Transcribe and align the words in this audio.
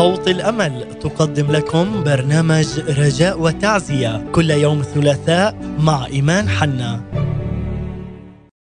صوت 0.00 0.28
الأمل. 0.28 0.84
تقدم 1.00 1.52
لكم 1.52 2.04
برنامج 2.04 2.66
رجاء 2.88 3.40
وتعزية. 3.40 4.24
كل 4.32 4.50
يوم 4.50 4.82
ثلاثاء 4.82 5.54
مع 5.78 6.06
إيمان 6.06 6.48
حنا. 6.48 7.00